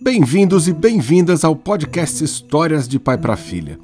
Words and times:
Bem-vindos 0.00 0.68
e 0.68 0.72
bem-vindas 0.72 1.44
ao 1.44 1.56
podcast 1.56 2.22
Histórias 2.22 2.86
de 2.86 3.00
Pai 3.00 3.18
para 3.18 3.36
Filha. 3.36 3.76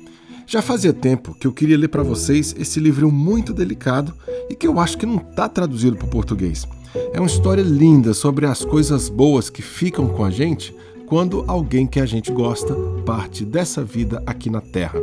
Já 0.47 0.63
fazia 0.63 0.93
tempo 0.93 1.35
que 1.35 1.47
eu 1.47 1.53
queria 1.53 1.77
ler 1.77 1.89
para 1.89 2.05
vocês 2.05 2.55
esse 2.57 2.79
livro 2.79 3.11
muito 3.11 3.53
delicado 3.53 4.15
e 4.49 4.55
que 4.55 4.69
eu 4.69 4.79
acho 4.79 4.97
que 4.97 5.05
não 5.05 5.17
está 5.17 5.49
traduzido 5.49 5.97
para 5.97 6.07
o 6.07 6.11
português. 6.11 6.65
É 7.13 7.19
uma 7.19 7.27
história 7.27 7.63
linda 7.63 8.15
sobre 8.15 8.47
as 8.47 8.65
coisas 8.65 9.09
boas 9.09 9.51
que 9.51 9.63
ficam 9.63 10.07
com 10.07 10.25
a 10.25 10.31
gente 10.31 10.73
quando 11.07 11.45
alguém 11.49 11.89
que 11.89 11.99
a 11.99 12.07
gente 12.07 12.31
gosta 12.31 12.73
parte 13.05 13.45
dessa 13.45 13.83
vida 13.83 14.23
aqui 14.25 14.49
na 14.49 14.61
Terra. 14.61 15.01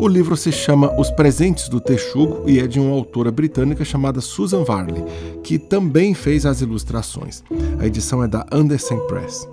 O 0.00 0.08
livro 0.08 0.34
se 0.34 0.50
chama 0.50 0.98
Os 0.98 1.10
Presentes 1.10 1.68
do 1.68 1.78
Texugo 1.78 2.48
e 2.48 2.58
é 2.58 2.66
de 2.66 2.80
uma 2.80 2.94
autora 2.94 3.30
britânica 3.30 3.84
chamada 3.84 4.22
Susan 4.22 4.64
Varley, 4.64 5.04
que 5.44 5.58
também 5.58 6.14
fez 6.14 6.46
as 6.46 6.62
ilustrações. 6.62 7.44
A 7.78 7.86
edição 7.86 8.24
é 8.24 8.26
da 8.26 8.46
Anderson 8.50 8.96
Press. 9.00 9.46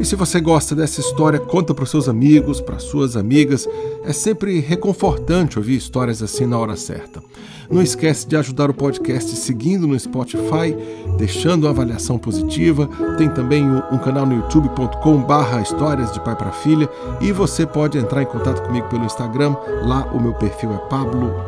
E 0.00 0.04
se 0.04 0.16
você 0.16 0.40
gosta 0.40 0.74
dessa 0.74 0.98
história, 0.98 1.38
conta 1.38 1.74
para 1.74 1.84
os 1.84 1.90
seus 1.90 2.08
amigos, 2.08 2.58
para 2.58 2.78
suas 2.78 3.18
amigas. 3.18 3.68
É 4.02 4.14
sempre 4.14 4.58
reconfortante 4.58 5.58
ouvir 5.58 5.76
histórias 5.76 6.22
assim 6.22 6.46
na 6.46 6.58
hora 6.58 6.74
certa. 6.74 7.22
Não 7.70 7.82
esquece 7.82 8.26
de 8.26 8.34
ajudar 8.34 8.70
o 8.70 8.74
podcast 8.74 9.36
seguindo 9.36 9.86
no 9.86 10.00
Spotify, 10.00 10.74
deixando 11.18 11.64
uma 11.64 11.70
avaliação 11.70 12.18
positiva. 12.18 12.88
Tem 13.18 13.28
também 13.28 13.62
um 13.62 13.98
canal 13.98 14.24
no 14.24 14.36
youtube.com/barra 14.36 15.60
histórias 15.60 16.10
de 16.12 16.20
pai 16.24 16.34
para 16.34 16.50
filha 16.50 16.88
e 17.20 17.30
você 17.30 17.66
pode 17.66 17.98
entrar 17.98 18.22
em 18.22 18.26
contato 18.26 18.62
comigo 18.62 18.88
pelo 18.88 19.04
Instagram. 19.04 19.54
Lá 19.84 20.10
o 20.14 20.20
meu 20.20 20.32
perfil 20.32 20.72
é 20.72 20.78
Pablo 20.88 21.44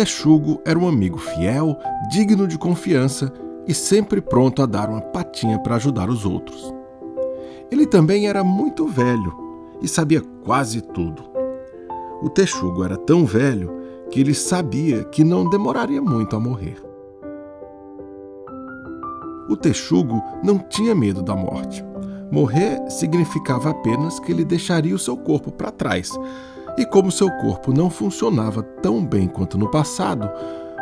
Texugo 0.00 0.62
era 0.64 0.78
um 0.78 0.88
amigo 0.88 1.18
fiel, 1.18 1.78
digno 2.10 2.48
de 2.48 2.56
confiança 2.56 3.30
e 3.68 3.74
sempre 3.74 4.22
pronto 4.22 4.62
a 4.62 4.66
dar 4.66 4.88
uma 4.88 5.02
patinha 5.02 5.58
para 5.58 5.74
ajudar 5.76 6.08
os 6.08 6.24
outros. 6.24 6.72
Ele 7.70 7.86
também 7.86 8.26
era 8.26 8.42
muito 8.42 8.86
velho 8.86 9.30
e 9.82 9.86
sabia 9.86 10.22
quase 10.42 10.80
tudo. 10.80 11.22
O 12.22 12.30
Texugo 12.30 12.82
era 12.82 12.96
tão 12.96 13.26
velho 13.26 13.70
que 14.10 14.20
ele 14.20 14.32
sabia 14.32 15.04
que 15.04 15.22
não 15.22 15.50
demoraria 15.50 16.00
muito 16.00 16.34
a 16.34 16.40
morrer. 16.40 16.82
O 19.50 19.54
Texugo 19.54 20.22
não 20.42 20.58
tinha 20.60 20.94
medo 20.94 21.22
da 21.22 21.36
morte. 21.36 21.84
Morrer 22.32 22.90
significava 22.90 23.68
apenas 23.68 24.18
que 24.18 24.32
ele 24.32 24.46
deixaria 24.46 24.94
o 24.94 24.98
seu 24.98 25.14
corpo 25.14 25.52
para 25.52 25.70
trás, 25.70 26.10
e 26.76 26.84
como 26.84 27.10
seu 27.10 27.30
corpo 27.38 27.72
não 27.72 27.90
funcionava 27.90 28.62
tão 28.62 29.04
bem 29.04 29.28
quanto 29.28 29.58
no 29.58 29.70
passado, 29.70 30.30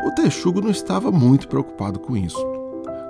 o 0.06 0.10
texugo 0.12 0.60
não 0.60 0.70
estava 0.70 1.10
muito 1.10 1.48
preocupado 1.48 1.98
com 1.98 2.16
isso. 2.16 2.44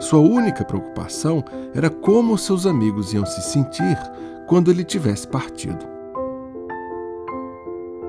Sua 0.00 0.20
única 0.20 0.64
preocupação 0.64 1.44
era 1.74 1.90
como 1.90 2.38
seus 2.38 2.66
amigos 2.66 3.12
iam 3.12 3.26
se 3.26 3.42
sentir 3.42 3.98
quando 4.46 4.70
ele 4.70 4.84
tivesse 4.84 5.26
partido. 5.26 5.84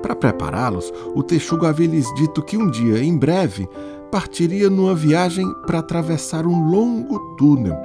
Para 0.02 0.16
prepará-los, 0.16 0.94
o 1.14 1.22
texugo 1.22 1.66
havia 1.66 1.88
lhes 1.88 2.08
dito 2.16 2.42
que 2.42 2.58
um 2.58 2.70
dia, 2.70 3.04
em 3.04 3.18
breve, 3.18 3.68
partiria 4.12 4.70
numa 4.70 4.96
viagem 4.96 5.46
para 5.66 5.80
atravessar 5.80 6.46
um 6.46 6.70
longo 6.70 7.20
túnel 7.36 7.76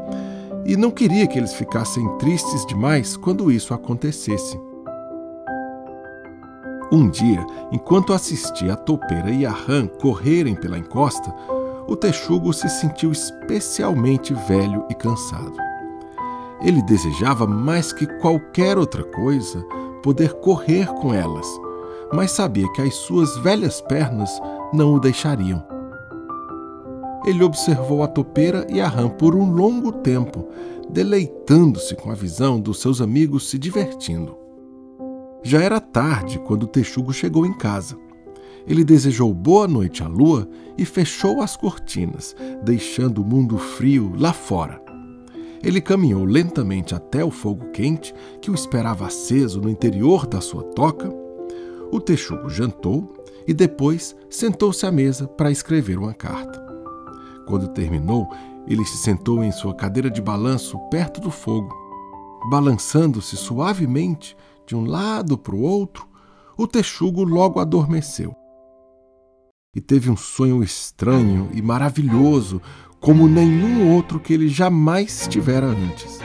e 0.64 0.76
não 0.76 0.90
queria 0.90 1.26
que 1.26 1.38
eles 1.38 1.52
ficassem 1.52 2.06
tristes 2.18 2.64
demais 2.66 3.16
quando 3.16 3.50
isso 3.50 3.74
acontecesse. 3.74 4.58
Um 6.94 7.10
dia, 7.10 7.44
enquanto 7.72 8.12
assistia 8.12 8.74
a 8.74 8.76
topeira 8.76 9.28
e 9.28 9.44
a 9.44 9.50
rã 9.50 9.84
correrem 9.84 10.54
pela 10.54 10.78
encosta, 10.78 11.34
o 11.88 11.96
texugo 11.96 12.52
se 12.52 12.68
sentiu 12.68 13.10
especialmente 13.10 14.32
velho 14.32 14.86
e 14.88 14.94
cansado. 14.94 15.56
Ele 16.62 16.80
desejava 16.82 17.48
mais 17.48 17.92
que 17.92 18.06
qualquer 18.20 18.78
outra 18.78 19.02
coisa 19.02 19.60
poder 20.04 20.34
correr 20.34 20.86
com 20.86 21.12
elas, 21.12 21.48
mas 22.12 22.30
sabia 22.30 22.72
que 22.74 22.82
as 22.82 22.94
suas 22.94 23.36
velhas 23.38 23.80
pernas 23.80 24.30
não 24.72 24.94
o 24.94 25.00
deixariam. 25.00 25.66
Ele 27.26 27.42
observou 27.42 28.04
a 28.04 28.06
topeira 28.06 28.68
e 28.70 28.80
a 28.80 28.86
rã 28.86 29.08
por 29.08 29.34
um 29.34 29.52
longo 29.52 29.90
tempo, 29.90 30.46
deleitando-se 30.88 31.96
com 31.96 32.12
a 32.12 32.14
visão 32.14 32.60
dos 32.60 32.80
seus 32.80 33.00
amigos 33.00 33.50
se 33.50 33.58
divertindo. 33.58 34.43
Já 35.44 35.60
era 35.60 35.78
tarde 35.78 36.38
quando 36.38 36.62
o 36.62 36.66
texugo 36.66 37.12
chegou 37.12 37.44
em 37.44 37.52
casa. 37.52 37.98
Ele 38.66 38.82
desejou 38.82 39.32
boa 39.34 39.68
noite 39.68 40.02
à 40.02 40.08
lua 40.08 40.48
e 40.76 40.86
fechou 40.86 41.42
as 41.42 41.54
cortinas, 41.54 42.34
deixando 42.64 43.20
o 43.20 43.24
mundo 43.24 43.58
frio 43.58 44.14
lá 44.16 44.32
fora. 44.32 44.82
Ele 45.62 45.82
caminhou 45.82 46.24
lentamente 46.24 46.94
até 46.94 47.22
o 47.22 47.30
fogo 47.30 47.66
quente 47.72 48.14
que 48.40 48.50
o 48.50 48.54
esperava 48.54 49.06
aceso 49.06 49.60
no 49.60 49.68
interior 49.68 50.26
da 50.26 50.40
sua 50.40 50.62
toca. 50.62 51.12
O 51.92 52.00
texugo 52.00 52.48
jantou 52.48 53.12
e 53.46 53.52
depois 53.52 54.16
sentou-se 54.30 54.86
à 54.86 54.90
mesa 54.90 55.28
para 55.28 55.50
escrever 55.50 55.98
uma 55.98 56.14
carta. 56.14 56.58
Quando 57.46 57.68
terminou, 57.68 58.26
ele 58.66 58.84
se 58.86 58.96
sentou 58.96 59.44
em 59.44 59.52
sua 59.52 59.74
cadeira 59.74 60.10
de 60.10 60.22
balanço 60.22 60.78
perto 60.90 61.20
do 61.20 61.30
fogo, 61.30 61.68
balançando-se 62.50 63.36
suavemente 63.36 64.34
de 64.66 64.74
um 64.74 64.84
lado 64.84 65.36
para 65.36 65.54
o 65.54 65.60
outro, 65.60 66.08
o 66.56 66.66
texugo 66.66 67.24
logo 67.24 67.60
adormeceu. 67.60 68.34
E 69.74 69.80
teve 69.80 70.10
um 70.10 70.16
sonho 70.16 70.62
estranho 70.62 71.48
e 71.52 71.60
maravilhoso, 71.60 72.62
como 73.00 73.28
nenhum 73.28 73.92
outro 73.92 74.20
que 74.20 74.32
ele 74.32 74.48
jamais 74.48 75.26
tivera 75.28 75.66
antes. 75.66 76.20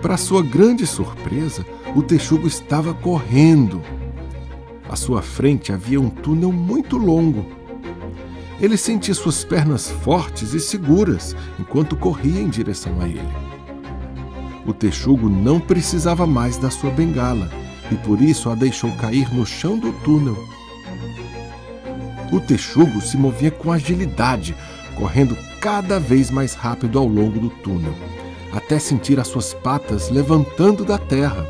Para 0.00 0.16
sua 0.16 0.42
grande 0.42 0.86
surpresa, 0.86 1.66
o 1.96 2.02
texugo 2.02 2.46
estava 2.46 2.94
correndo. 2.94 3.82
À 4.88 4.94
sua 4.94 5.20
frente 5.20 5.72
havia 5.72 6.00
um 6.00 6.08
túnel 6.08 6.52
muito 6.52 6.96
longo. 6.96 7.44
Ele 8.60 8.76
sentia 8.76 9.14
suas 9.14 9.44
pernas 9.44 9.90
fortes 9.90 10.54
e 10.54 10.60
seguras 10.60 11.34
enquanto 11.58 11.96
corria 11.96 12.40
em 12.40 12.48
direção 12.48 13.00
a 13.00 13.08
ele. 13.08 13.47
O 14.68 14.74
texugo 14.74 15.30
não 15.30 15.58
precisava 15.58 16.26
mais 16.26 16.58
da 16.58 16.70
sua 16.70 16.90
bengala 16.90 17.50
e 17.90 17.94
por 17.94 18.20
isso 18.20 18.50
a 18.50 18.54
deixou 18.54 18.92
cair 18.96 19.34
no 19.34 19.46
chão 19.46 19.78
do 19.78 19.94
túnel. 20.04 20.36
O 22.30 22.38
texugo 22.38 23.00
se 23.00 23.16
movia 23.16 23.50
com 23.50 23.72
agilidade, 23.72 24.54
correndo 24.94 25.34
cada 25.58 25.98
vez 25.98 26.30
mais 26.30 26.52
rápido 26.52 26.98
ao 26.98 27.06
longo 27.06 27.40
do 27.40 27.48
túnel, 27.48 27.94
até 28.52 28.78
sentir 28.78 29.18
as 29.18 29.28
suas 29.28 29.54
patas 29.54 30.10
levantando 30.10 30.84
da 30.84 30.98
terra. 30.98 31.46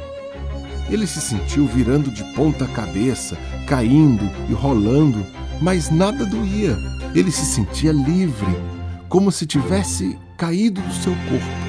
Ele 0.88 1.04
se 1.04 1.20
sentiu 1.20 1.66
virando 1.66 2.12
de 2.12 2.22
ponta 2.34 2.68
cabeça, 2.68 3.36
caindo 3.66 4.30
e 4.48 4.52
rolando, 4.52 5.26
mas 5.60 5.90
nada 5.90 6.24
doía. 6.24 6.78
Ele 7.16 7.32
se 7.32 7.44
sentia 7.44 7.90
livre, 7.90 8.56
como 9.08 9.32
se 9.32 9.44
tivesse 9.44 10.16
caído 10.36 10.80
do 10.80 10.94
seu 10.94 11.12
corpo. 11.28 11.67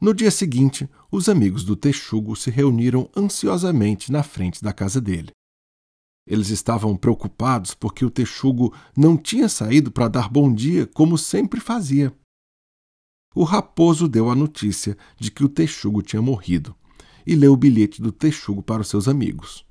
No 0.00 0.14
dia 0.14 0.30
seguinte, 0.30 0.88
os 1.12 1.28
amigos 1.28 1.62
do 1.62 1.76
Texugo 1.76 2.34
se 2.34 2.50
reuniram 2.50 3.10
ansiosamente 3.14 4.10
na 4.10 4.22
frente 4.22 4.62
da 4.62 4.72
casa 4.72 4.98
dele. 4.98 5.30
Eles 6.26 6.48
estavam 6.48 6.96
preocupados 6.96 7.74
porque 7.74 8.04
o 8.04 8.10
Texugo 8.10 8.74
não 8.96 9.16
tinha 9.16 9.48
saído 9.48 9.90
para 9.90 10.08
dar 10.08 10.30
bom 10.30 10.54
dia 10.54 10.86
como 10.86 11.18
sempre 11.18 11.60
fazia. 11.60 12.14
O 13.34 13.44
raposo 13.44 14.08
deu 14.08 14.30
a 14.30 14.34
notícia 14.34 14.96
de 15.18 15.30
que 15.30 15.44
o 15.44 15.48
Texugo 15.48 16.02
tinha 16.02 16.22
morrido 16.22 16.74
e 17.26 17.34
leu 17.34 17.52
o 17.52 17.56
bilhete 17.56 18.00
do 18.00 18.10
Texugo 18.10 18.62
para 18.62 18.80
os 18.80 18.88
seus 18.88 19.06
amigos. 19.06 19.66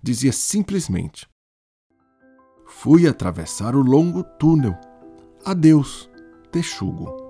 Dizia 0.00 0.32
simplesmente: 0.32 1.28
Fui 2.66 3.06
atravessar 3.06 3.74
o 3.74 3.82
longo 3.82 4.22
túnel. 4.22 4.78
Adeus, 5.44 6.08
Texugo. 6.50 7.21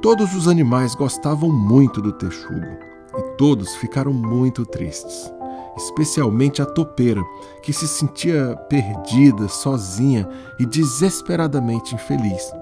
Todos 0.00 0.32
os 0.32 0.46
animais 0.46 0.94
gostavam 0.94 1.50
muito 1.50 2.00
do 2.00 2.12
texugo 2.12 2.78
e 3.18 3.22
todos 3.36 3.74
ficaram 3.74 4.12
muito 4.12 4.64
tristes, 4.64 5.32
especialmente 5.76 6.62
a 6.62 6.64
topeira, 6.64 7.20
que 7.64 7.72
se 7.72 7.88
sentia 7.88 8.56
perdida, 8.68 9.48
sozinha 9.48 10.28
e 10.60 10.64
desesperadamente 10.64 11.96
infeliz. 11.96 12.52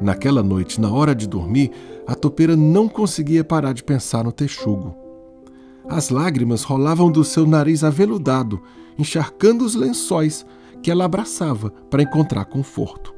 Naquela 0.00 0.40
noite, 0.40 0.80
na 0.80 0.88
hora 0.92 1.16
de 1.16 1.26
dormir, 1.26 1.72
a 2.06 2.14
topeira 2.14 2.54
não 2.56 2.88
conseguia 2.88 3.42
parar 3.42 3.72
de 3.72 3.82
pensar 3.82 4.22
no 4.22 4.30
texugo. 4.30 4.94
As 5.88 6.10
lágrimas 6.10 6.62
rolavam 6.62 7.10
do 7.10 7.24
seu 7.24 7.44
nariz 7.44 7.82
aveludado, 7.82 8.62
encharcando 8.96 9.64
os 9.64 9.74
lençóis 9.74 10.46
que 10.80 10.92
ela 10.92 11.04
abraçava 11.04 11.70
para 11.90 12.04
encontrar 12.04 12.44
conforto. 12.44 13.12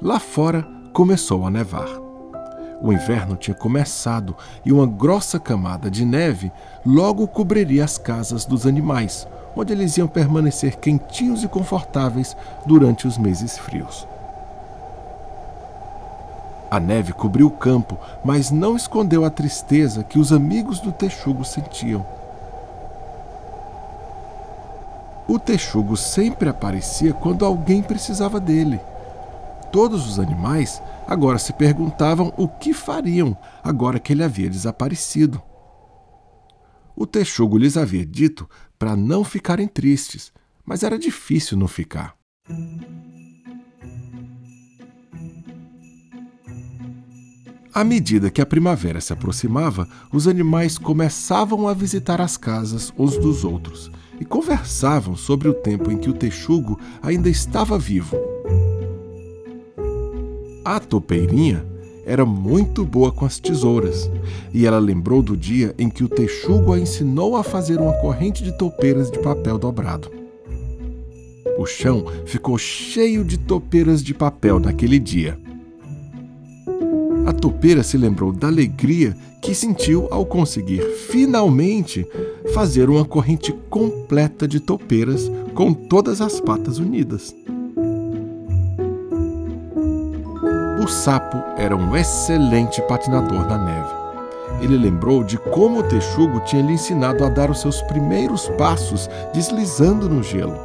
lá 0.00 0.18
fora 0.18 0.79
começou 0.92 1.46
a 1.46 1.50
nevar. 1.50 1.88
O 2.82 2.92
inverno 2.92 3.36
tinha 3.36 3.54
começado 3.54 4.34
e 4.64 4.72
uma 4.72 4.86
grossa 4.86 5.38
camada 5.38 5.90
de 5.90 6.04
neve 6.04 6.50
logo 6.84 7.26
cobriria 7.26 7.84
as 7.84 7.98
casas 7.98 8.44
dos 8.44 8.66
animais, 8.66 9.28
onde 9.54 9.72
eles 9.72 9.96
iam 9.98 10.08
permanecer 10.08 10.76
quentinhos 10.76 11.44
e 11.44 11.48
confortáveis 11.48 12.36
durante 12.64 13.06
os 13.06 13.18
meses 13.18 13.58
frios. 13.58 14.06
A 16.70 16.78
neve 16.78 17.12
cobriu 17.12 17.48
o 17.48 17.50
campo, 17.50 17.98
mas 18.24 18.50
não 18.50 18.76
escondeu 18.76 19.24
a 19.24 19.30
tristeza 19.30 20.04
que 20.04 20.18
os 20.18 20.32
amigos 20.32 20.78
do 20.78 20.92
texugo 20.92 21.44
sentiam. 21.44 22.06
O 25.26 25.38
texugo 25.38 25.96
sempre 25.96 26.48
aparecia 26.48 27.12
quando 27.12 27.44
alguém 27.44 27.82
precisava 27.82 28.40
dele. 28.40 28.80
Todos 29.72 30.06
os 30.08 30.18
animais 30.18 30.82
agora 31.06 31.38
se 31.38 31.52
perguntavam 31.52 32.32
o 32.36 32.48
que 32.48 32.74
fariam 32.74 33.36
agora 33.62 34.00
que 34.00 34.12
ele 34.12 34.24
havia 34.24 34.50
desaparecido. 34.50 35.40
O 36.96 37.06
texugo 37.06 37.56
lhes 37.56 37.76
havia 37.76 38.04
dito 38.04 38.48
para 38.78 38.96
não 38.96 39.22
ficarem 39.24 39.68
tristes, 39.68 40.32
mas 40.64 40.82
era 40.82 40.98
difícil 40.98 41.56
não 41.56 41.68
ficar. 41.68 42.14
À 47.72 47.84
medida 47.84 48.30
que 48.30 48.40
a 48.40 48.46
primavera 48.46 49.00
se 49.00 49.12
aproximava, 49.12 49.88
os 50.12 50.26
animais 50.26 50.76
começavam 50.76 51.68
a 51.68 51.72
visitar 51.72 52.20
as 52.20 52.36
casas 52.36 52.92
uns 52.98 53.16
dos 53.16 53.44
outros 53.44 53.90
e 54.20 54.24
conversavam 54.24 55.16
sobre 55.16 55.48
o 55.48 55.54
tempo 55.54 55.90
em 55.90 55.96
que 55.96 56.10
o 56.10 56.14
texugo 56.14 56.78
ainda 57.00 57.28
estava 57.28 57.78
vivo. 57.78 58.29
A 60.70 60.78
topeirinha 60.78 61.66
era 62.06 62.24
muito 62.24 62.84
boa 62.84 63.10
com 63.10 63.24
as 63.24 63.40
tesouras, 63.40 64.08
e 64.54 64.64
ela 64.64 64.78
lembrou 64.78 65.20
do 65.20 65.36
dia 65.36 65.74
em 65.76 65.90
que 65.90 66.04
o 66.04 66.08
texugo 66.08 66.72
a 66.72 66.78
ensinou 66.78 67.34
a 67.34 67.42
fazer 67.42 67.80
uma 67.80 67.92
corrente 67.94 68.44
de 68.44 68.56
topeiras 68.56 69.10
de 69.10 69.18
papel 69.18 69.58
dobrado. 69.58 70.08
O 71.58 71.66
chão 71.66 72.04
ficou 72.24 72.56
cheio 72.56 73.24
de 73.24 73.36
topeiras 73.36 74.00
de 74.00 74.14
papel 74.14 74.60
naquele 74.60 75.00
dia. 75.00 75.36
A 77.26 77.32
topeira 77.32 77.82
se 77.82 77.98
lembrou 77.98 78.30
da 78.30 78.46
alegria 78.46 79.16
que 79.42 79.56
sentiu 79.56 80.06
ao 80.08 80.24
conseguir 80.24 80.82
finalmente 81.08 82.06
fazer 82.54 82.88
uma 82.88 83.04
corrente 83.04 83.52
completa 83.68 84.46
de 84.46 84.60
topeiras 84.60 85.28
com 85.52 85.74
todas 85.74 86.20
as 86.20 86.40
patas 86.40 86.78
unidas. 86.78 87.34
O 90.80 90.88
sapo 90.88 91.36
era 91.58 91.76
um 91.76 91.94
excelente 91.94 92.80
patinador 92.82 93.46
na 93.46 93.58
neve. 93.58 93.94
Ele 94.62 94.78
lembrou 94.78 95.22
de 95.22 95.36
como 95.36 95.80
o 95.80 95.82
texugo 95.82 96.40
tinha 96.40 96.62
lhe 96.62 96.72
ensinado 96.72 97.22
a 97.22 97.28
dar 97.28 97.50
os 97.50 97.60
seus 97.60 97.82
primeiros 97.82 98.48
passos 98.56 99.06
deslizando 99.34 100.08
no 100.08 100.22
gelo. 100.22 100.58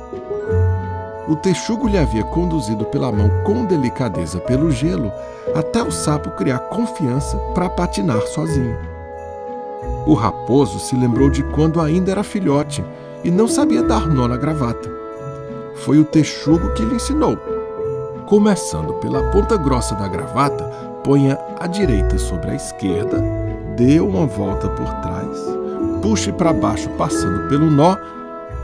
O 1.28 1.36
texugo 1.36 1.90
lhe 1.90 1.98
havia 1.98 2.24
conduzido 2.24 2.86
pela 2.86 3.12
mão 3.12 3.30
com 3.44 3.66
delicadeza 3.66 4.40
pelo 4.40 4.72
gelo 4.72 5.12
até 5.54 5.84
o 5.84 5.92
sapo 5.92 6.32
criar 6.32 6.60
confiança 6.60 7.36
para 7.54 7.70
patinar 7.70 8.22
sozinho. 8.28 8.78
O 10.08 10.14
raposo 10.14 10.80
se 10.80 10.96
lembrou 10.96 11.30
de 11.30 11.44
quando 11.44 11.82
ainda 11.82 12.12
era 12.12 12.24
filhote 12.24 12.86
e 13.22 13.30
não 13.30 13.50
sabia 13.50 13.84
dar 13.84 14.08
nó 14.08 14.30
na 14.30 14.38
gravata. 14.38 14.90
Foi 15.84 16.00
o 16.00 16.06
texugo 16.06 16.74
que 16.74 16.86
lhe 16.86 16.96
ensinou. 16.96 17.55
Começando 18.28 18.96
pela 18.96 19.22
ponta 19.30 19.56
grossa 19.56 19.94
da 19.94 20.08
gravata, 20.08 20.64
ponha 21.04 21.38
a 21.60 21.68
direita 21.68 22.18
sobre 22.18 22.50
a 22.50 22.56
esquerda, 22.56 23.24
dê 23.76 24.00
uma 24.00 24.26
volta 24.26 24.68
por 24.68 24.92
trás, 24.96 25.38
puxe 26.02 26.32
para 26.32 26.52
baixo 26.52 26.90
passando 26.98 27.48
pelo 27.48 27.70
nó 27.70 27.96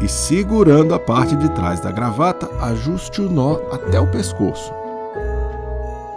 e 0.02 0.08
segurando 0.08 0.96
a 0.96 1.00
parte 1.00 1.36
de 1.36 1.48
trás 1.50 1.80
da 1.80 1.92
gravata, 1.92 2.50
ajuste 2.60 3.22
o 3.22 3.30
nó 3.30 3.60
até 3.72 4.00
o 4.00 4.08
pescoço. 4.08 4.74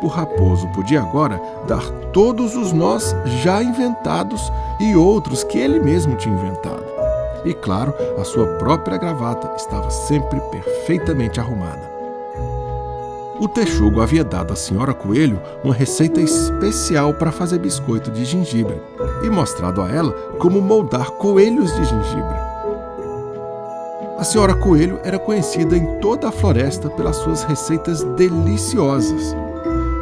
O 0.03 0.07
raposo 0.07 0.67
podia 0.69 1.03
agora 1.03 1.39
dar 1.69 1.85
todos 2.15 2.57
os 2.57 2.73
nós 2.73 3.15
já 3.43 3.63
inventados 3.63 4.51
e 4.81 4.97
outros 4.97 5.45
que 5.45 5.59
ele 5.59 5.81
mesmo 5.81 6.17
tinha 6.17 6.35
inventado. 6.35 6.83
E 7.45 7.53
claro, 7.53 7.93
a 8.19 8.25
sua 8.25 8.47
própria 8.57 8.97
gravata 8.97 9.55
estava 9.57 9.91
sempre 9.91 10.41
perfeitamente 10.51 11.39
arrumada. 11.39 11.94
O 13.41 13.49
texugo 13.49 14.01
havia 14.01 14.23
dado 14.23 14.53
à 14.53 14.57
senhora 14.57 14.95
Coelho 14.95 15.43
uma 15.65 15.75
receita 15.75 16.21
especial 16.21 17.13
para 17.15 17.33
fazer 17.33 17.59
biscoito 17.59 18.09
de 18.11 18.25
gengibre 18.25 18.81
e 19.25 19.29
mostrado 19.29 19.83
a 19.83 19.91
ela 19.91 20.13
como 20.39 20.61
moldar 20.61 21.11
coelhos 21.13 21.75
de 21.75 21.85
gengibre. 21.85 22.39
A 24.17 24.23
senhora 24.23 24.55
Coelho 24.55 25.01
era 25.03 25.19
conhecida 25.19 25.77
em 25.77 25.99
toda 25.99 26.29
a 26.29 26.33
floresta 26.33 26.89
pelas 26.89 27.17
suas 27.17 27.43
receitas 27.43 28.05
deliciosas. 28.17 29.35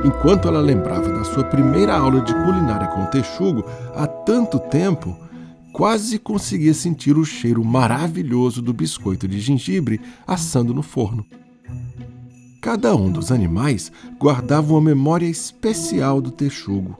Enquanto 0.05 0.47
ela 0.47 0.61
lembrava 0.61 1.09
da 1.09 1.25
sua 1.25 1.45
primeira 1.45 1.97
aula 1.97 2.21
de 2.21 2.35
culinária 2.35 2.89
com 2.89 3.05
o 3.05 3.11
texugo 3.11 3.65
há 3.95 4.07
tanto 4.07 4.59
tempo, 4.59 5.17
quase 5.73 6.19
conseguia 6.19 6.75
sentir 6.75 7.17
o 7.17 7.25
cheiro 7.25 7.65
maravilhoso 7.65 8.61
do 8.61 8.75
biscoito 8.75 9.27
de 9.27 9.41
gengibre 9.41 10.01
assando 10.27 10.75
no 10.75 10.83
forno. 10.83 11.25
Cada 12.63 12.95
um 12.95 13.11
dos 13.11 13.33
animais 13.33 13.91
guardava 14.21 14.73
uma 14.73 14.81
memória 14.81 15.27
especial 15.27 16.21
do 16.21 16.31
texugo, 16.31 16.97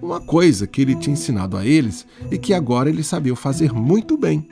uma 0.00 0.20
coisa 0.20 0.68
que 0.68 0.80
ele 0.80 0.94
tinha 0.94 1.14
ensinado 1.14 1.56
a 1.56 1.66
eles 1.66 2.06
e 2.30 2.38
que 2.38 2.54
agora 2.54 2.88
eles 2.88 3.08
sabiam 3.08 3.34
fazer 3.34 3.72
muito 3.72 4.16
bem. 4.16 4.48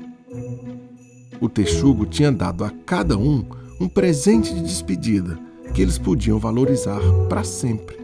O 1.40 1.48
texugo 1.48 2.04
tinha 2.04 2.32
dado 2.32 2.64
a 2.64 2.70
cada 2.84 3.16
um 3.16 3.44
um 3.80 3.88
presente 3.88 4.52
de 4.52 4.60
despedida 4.60 5.38
que 5.72 5.80
eles 5.80 5.96
podiam 5.96 6.40
valorizar 6.40 6.98
para 7.28 7.44
sempre. 7.44 7.96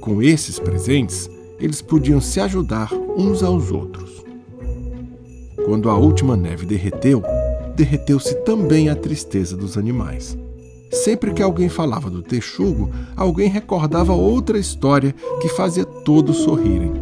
Com 0.00 0.22
esses 0.22 0.58
presentes, 0.58 1.28
eles 1.60 1.82
podiam 1.82 2.18
se 2.18 2.40
ajudar 2.40 2.90
uns 3.14 3.42
aos 3.42 3.70
outros. 3.70 4.24
Quando 5.66 5.90
a 5.90 5.98
última 5.98 6.34
neve 6.34 6.64
derreteu, 6.64 7.22
derreteu-se 7.76 8.36
também 8.36 8.88
a 8.88 8.96
tristeza 8.96 9.54
dos 9.54 9.76
animais. 9.76 10.34
Sempre 10.92 11.32
que 11.32 11.42
alguém 11.42 11.70
falava 11.70 12.10
do 12.10 12.22
texugo, 12.22 12.90
alguém 13.16 13.48
recordava 13.48 14.12
outra 14.12 14.58
história 14.58 15.14
que 15.40 15.48
fazia 15.48 15.84
todos 15.84 16.36
sorrirem. 16.38 16.92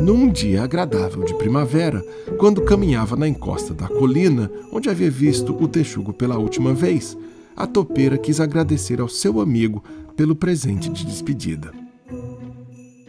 Num 0.00 0.30
dia 0.30 0.62
agradável 0.62 1.24
de 1.24 1.34
primavera, 1.34 2.00
quando 2.38 2.62
caminhava 2.62 3.16
na 3.16 3.26
encosta 3.26 3.74
da 3.74 3.88
colina 3.88 4.48
onde 4.72 4.88
havia 4.88 5.10
visto 5.10 5.52
o 5.60 5.66
texugo 5.66 6.12
pela 6.12 6.38
última 6.38 6.72
vez, 6.72 7.18
a 7.56 7.66
topeira 7.66 8.16
quis 8.16 8.38
agradecer 8.38 9.00
ao 9.00 9.08
seu 9.08 9.40
amigo 9.40 9.82
pelo 10.16 10.36
presente 10.36 10.88
de 10.88 11.04
despedida. 11.04 11.72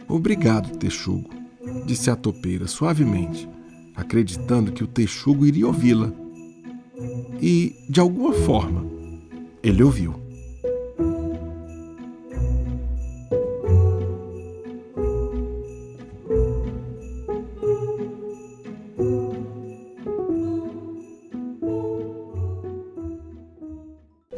Obrigado, 0.08 0.76
texugo, 0.76 1.30
disse 1.86 2.10
a 2.10 2.16
topeira 2.16 2.66
suavemente, 2.66 3.48
acreditando 3.94 4.72
que 4.72 4.82
o 4.82 4.88
texugo 4.88 5.46
iria 5.46 5.68
ouvi-la. 5.68 6.12
E, 7.40 7.74
de 7.88 8.00
alguma 8.00 8.32
forma, 8.32 8.84
ele 9.62 9.82
ouviu. 9.82 10.14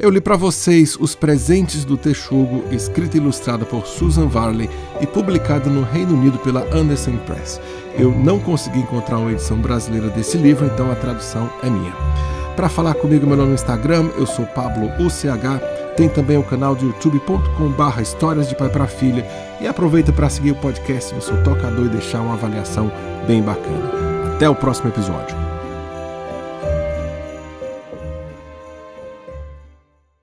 Eu 0.03 0.11
li 0.11 0.21
para 0.21 0.37
vocês 0.37 0.97
Os 0.99 1.15
Presentes 1.15 1.85
do 1.85 1.97
Texugo, 1.97 2.65
escrita 2.73 3.17
e 3.17 3.21
ilustrada 3.21 3.65
por 3.65 3.87
Susan 3.87 4.27
Varley 4.27 4.69
e 5.01 5.07
publicada 5.07 5.71
no 5.71 5.85
Reino 5.85 6.15
Unido 6.15 6.39
pela 6.39 6.67
Anderson 6.75 7.17
Press. 7.19 7.61
Eu 7.97 8.11
não 8.11 8.41
consegui 8.41 8.81
encontrar 8.81 9.19
uma 9.19 9.31
edição 9.31 9.59
brasileira 9.59 10.09
desse 10.09 10.37
livro, 10.37 10.67
então 10.67 10.91
a 10.91 10.97
tradução 10.97 11.49
é 11.63 11.71
minha. 11.71 11.95
Para 12.57 12.69
falar 12.69 12.95
comigo, 12.95 13.27
meu 13.27 13.37
nome 13.37 13.51
no 13.51 13.55
Instagram, 13.55 14.11
eu 14.17 14.27
sou 14.27 14.47
Pablo 14.47 14.91
UCH. 14.99 15.95
Tem 15.97 16.09
também 16.09 16.37
o 16.37 16.43
canal 16.43 16.75
do 16.75 16.87
youtube.com/barra 16.87 18.03
Histórias 18.03 18.49
de 18.49 18.55
Pai 18.55 18.69
para 18.69 18.87
Filha. 18.87 19.27
E 19.61 19.67
aproveita 19.67 20.13
para 20.13 20.29
seguir 20.29 20.53
o 20.53 20.57
podcast 20.57 21.15
no 21.15 21.23
seu 21.23 21.43
tocador 21.43 21.87
e 21.87 21.91
deixar 21.91 22.21
uma 22.21 22.35
avaliação 22.35 22.91
bem 23.27 23.43
bacana. 23.43 23.91
Até 24.35 24.49
o 24.49 24.55
próximo 24.55 24.89
episódio. 24.89 25.52